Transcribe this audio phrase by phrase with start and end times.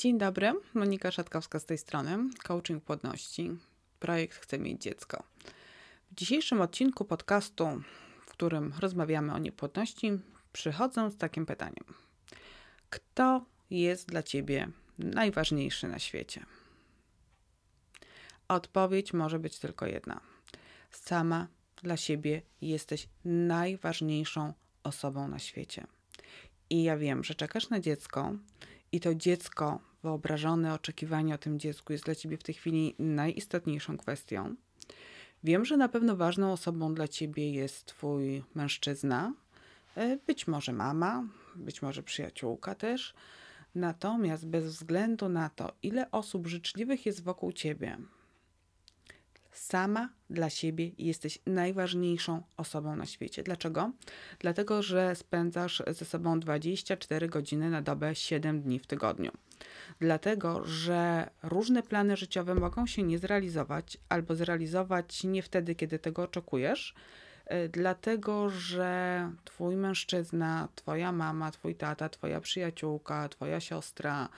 [0.00, 3.50] Dzień dobry, Monika Szatkowska z tej strony, Coaching Płodności,
[3.98, 5.22] projekt Chcę mieć dziecko.
[6.10, 7.82] W dzisiejszym odcinku podcastu,
[8.26, 10.12] w którym rozmawiamy o niepłodności,
[10.52, 11.84] przychodzę z takim pytaniem.
[12.90, 14.68] Kto jest dla Ciebie
[14.98, 16.46] najważniejszy na świecie?
[18.48, 20.20] Odpowiedź może być tylko jedna.
[20.90, 21.46] Sama
[21.82, 25.86] dla siebie jesteś najważniejszą osobą na świecie.
[26.70, 28.32] I ja wiem, że czekasz na dziecko
[28.92, 33.96] i to dziecko, wyobrażone oczekiwanie o tym dziecku jest dla ciebie w tej chwili najistotniejszą
[33.96, 34.54] kwestią.
[35.44, 39.32] Wiem, że na pewno ważną osobą dla ciebie jest twój mężczyzna,
[39.96, 41.24] e, być może mama,
[41.56, 43.14] być może przyjaciółka też.
[43.74, 47.98] Natomiast bez względu na to, ile osób życzliwych jest wokół ciebie,
[49.52, 53.42] sama dla siebie jesteś najważniejszą osobą na świecie.
[53.42, 53.90] Dlaczego?
[54.38, 59.30] Dlatego, że spędzasz ze sobą 24 godziny na dobę, 7 dni w tygodniu.
[60.00, 66.22] Dlatego, że różne plany życiowe mogą się nie zrealizować albo zrealizować nie wtedy, kiedy tego
[66.22, 66.94] oczekujesz.
[67.46, 74.28] E, dlatego, że twój mężczyzna, twoja mama, twój tata, twoja przyjaciółka, twoja siostra,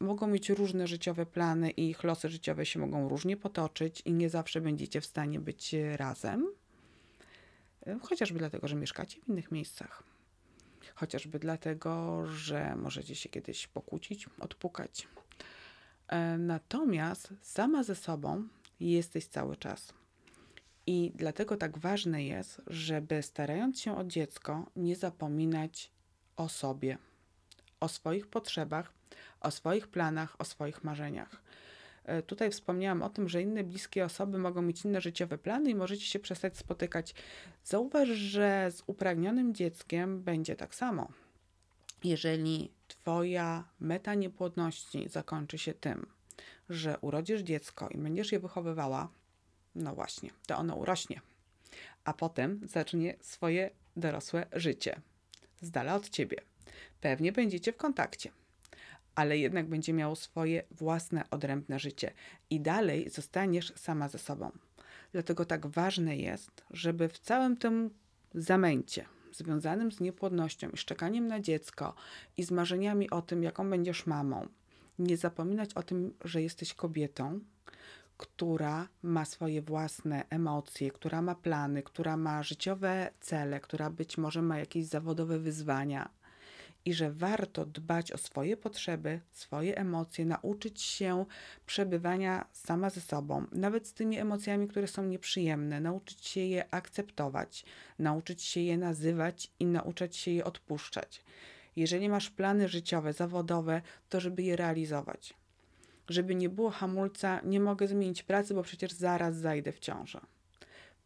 [0.00, 4.30] mogą mieć różne życiowe plany i ich losy życiowe się mogą różnie potoczyć i nie
[4.30, 6.46] zawsze będziecie w stanie być razem.
[7.86, 10.02] E, chociażby dlatego, że mieszkacie w innych miejscach.
[10.94, 15.08] Chociażby dlatego, że możecie się kiedyś pokłócić, odpukać.
[16.08, 18.48] E, natomiast sama ze sobą
[18.80, 19.94] jesteś cały czas.
[20.86, 25.90] I dlatego tak ważne jest, żeby starając się o dziecko, nie zapominać
[26.36, 26.98] o sobie,
[27.80, 28.92] o swoich potrzebach,
[29.40, 31.42] o swoich planach, o swoich marzeniach.
[32.04, 35.74] E, tutaj wspomniałam o tym, że inne bliskie osoby mogą mieć inne życiowe plany i
[35.74, 37.14] możecie się przestać spotykać.
[37.64, 41.08] Zauważ, że z upragnionym dzieckiem będzie tak samo.
[42.04, 46.06] Jeżeli Twoja meta niepłodności zakończy się tym,
[46.68, 49.08] że urodzisz dziecko i będziesz je wychowywała,
[49.74, 51.20] no właśnie, to ono urośnie,
[52.04, 55.00] a potem zacznie swoje dorosłe życie
[55.60, 56.36] z dala od ciebie.
[57.00, 58.30] Pewnie będziecie w kontakcie
[59.14, 62.10] ale jednak będzie miało swoje własne, odrębne życie
[62.50, 64.50] i dalej zostaniesz sama ze sobą.
[65.12, 67.90] Dlatego tak ważne jest, żeby w całym tym
[68.34, 71.94] zamęcie związanym z niepłodnością i szczekaniem na dziecko
[72.36, 74.46] i z marzeniami o tym, jaką będziesz mamą,
[74.98, 77.40] nie zapominać o tym, że jesteś kobietą,
[78.16, 84.42] która ma swoje własne emocje, która ma plany, która ma życiowe cele, która być może
[84.42, 86.08] ma jakieś zawodowe wyzwania
[86.84, 91.24] i że warto dbać o swoje potrzeby, swoje emocje, nauczyć się
[91.66, 97.64] przebywania sama ze sobą, nawet z tymi emocjami, które są nieprzyjemne, nauczyć się je akceptować,
[97.98, 101.24] nauczyć się je nazywać i nauczyć się je odpuszczać.
[101.76, 105.34] Jeżeli masz plany życiowe, zawodowe, to żeby je realizować.
[106.08, 110.20] Żeby nie było hamulca, nie mogę zmienić pracy, bo przecież zaraz zajdę w ciążę.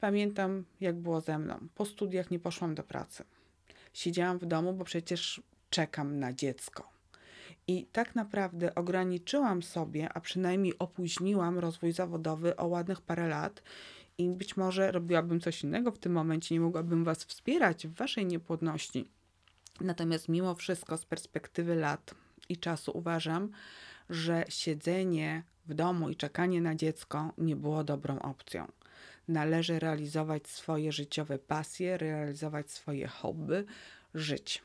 [0.01, 1.69] Pamiętam, jak było ze mną.
[1.75, 3.25] Po studiach nie poszłam do pracy.
[3.93, 6.97] Siedziałam w domu, bo przecież czekam na dziecko.
[7.69, 13.63] I tak naprawdę ograniczyłam sobie, a przynajmniej opóźniłam rozwój zawodowy o ładnych parę lat
[14.19, 18.27] i być może robiłabym coś innego w tym momencie, nie mogłabym Was wspierać w Waszej
[18.27, 19.09] niepłodności.
[19.81, 22.15] Natomiast mimo wszystko, z perspektywy lat
[22.49, 23.51] i czasu, uważam,
[24.11, 28.67] że siedzenie w domu i czekanie na dziecko nie było dobrą opcją.
[29.29, 33.65] Należy realizować swoje życiowe pasje, realizować swoje hobby,
[34.15, 34.63] żyć.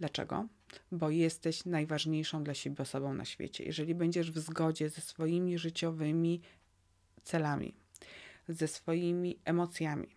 [0.00, 0.46] Dlaczego?
[0.92, 3.64] Bo jesteś najważniejszą dla siebie osobą na świecie.
[3.64, 6.40] Jeżeli będziesz w zgodzie ze swoimi życiowymi
[7.22, 7.74] celami,
[8.48, 10.08] ze swoimi emocjami,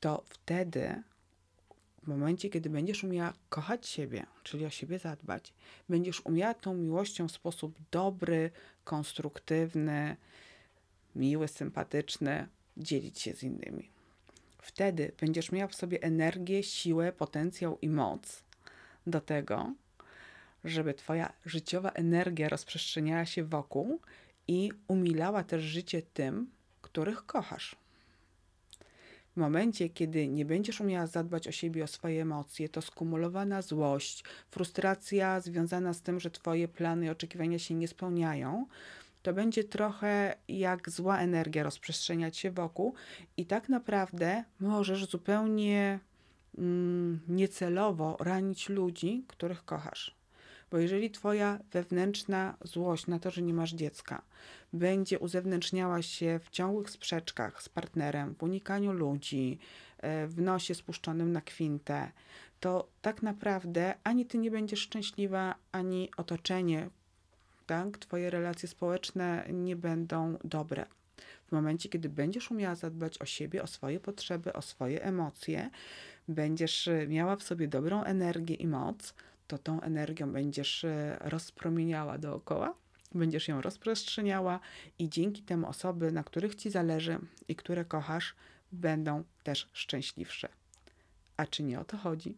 [0.00, 1.02] to wtedy,
[2.02, 5.52] w momencie, kiedy będziesz umiała kochać siebie, czyli o siebie zadbać,
[5.88, 8.50] będziesz umiała tą miłością w sposób dobry,
[8.84, 10.16] konstruktywny,
[11.16, 13.88] miły, sympatyczny dzielić się z innymi.
[14.58, 18.45] Wtedy będziesz miała w sobie energię, siłę, potencjał i moc
[19.06, 19.74] do tego,
[20.64, 24.00] żeby Twoja życiowa energia rozprzestrzeniała się wokół
[24.48, 26.50] i umilała też życie tym,
[26.82, 27.76] których kochasz.
[29.36, 34.24] W momencie, kiedy nie będziesz umiała zadbać o siebie, o swoje emocje, to skumulowana złość,
[34.50, 38.66] frustracja związana z tym, że Twoje plany i oczekiwania się nie spełniają,
[39.22, 42.94] to będzie trochę jak zła energia rozprzestrzeniać się wokół,
[43.36, 45.98] i tak naprawdę możesz zupełnie
[47.28, 50.16] niecelowo ranić ludzi, których kochasz.
[50.70, 54.22] Bo jeżeli twoja wewnętrzna złość na to, że nie masz dziecka,
[54.72, 59.58] będzie uzewnętrzniała się w ciągłych sprzeczkach z partnerem, w unikaniu ludzi,
[59.98, 62.12] e, w nosie spuszczonym na kwintę,
[62.60, 66.90] to tak naprawdę ani ty nie będziesz szczęśliwa, ani otoczenie,
[67.66, 67.98] tak?
[67.98, 70.86] Twoje relacje społeczne nie będą dobre.
[71.46, 75.70] W momencie, kiedy będziesz umiała zadbać o siebie, o swoje potrzeby, o swoje emocje,
[76.28, 79.14] będziesz y, miała w sobie dobrą energię i moc,
[79.46, 82.74] to tą energią będziesz y, rozpromieniała dookoła,
[83.14, 84.60] będziesz ją rozprzestrzeniała
[84.98, 88.34] i dzięki temu osoby, na których ci zależy i które kochasz,
[88.72, 90.48] będą też szczęśliwsze.
[91.36, 92.36] A czy nie o to chodzi?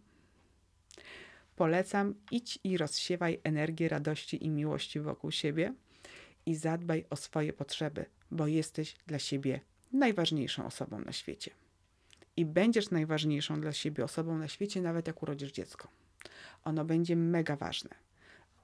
[1.57, 5.75] Polecam, idź i rozsiewaj energię radości i miłości wokół siebie
[6.47, 9.61] i zadbaj o swoje potrzeby, bo jesteś dla siebie
[9.93, 11.51] najważniejszą osobą na świecie.
[12.37, 15.89] I będziesz najważniejszą dla siebie osobą na świecie, nawet jak urodzisz dziecko.
[16.65, 17.91] Ono będzie mega ważne,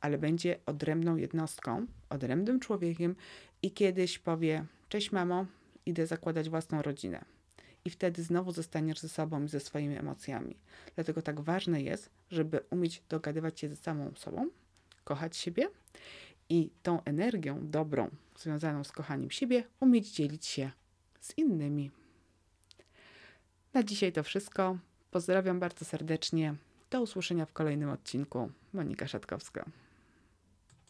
[0.00, 3.16] ale będzie odrębną jednostką, odrębnym człowiekiem
[3.62, 5.46] i kiedyś powie: Cześć, mamo,
[5.86, 7.24] idę zakładać własną rodzinę
[7.84, 10.56] i wtedy znowu zostaniesz ze sobą i ze swoimi emocjami.
[10.94, 14.48] Dlatego tak ważne jest, żeby umieć dogadywać się ze samą sobą,
[15.04, 15.68] kochać siebie
[16.48, 20.70] i tą energią dobrą, związaną z kochaniem siebie, umieć dzielić się
[21.20, 21.90] z innymi.
[23.74, 24.78] Na dzisiaj to wszystko.
[25.10, 26.54] Pozdrawiam bardzo serdecznie.
[26.90, 28.50] Do usłyszenia w kolejnym odcinku.
[28.72, 29.64] Monika Szatkowska.